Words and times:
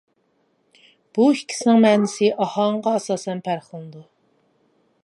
بۇ 1.17 1.27
ئىككىسىنىڭ 1.33 1.83
مەنىسى 1.83 2.31
ئاھاڭىغا 2.47 2.95
ئاساسەن 2.97 3.45
پەرقلىنىدۇ. 3.51 4.05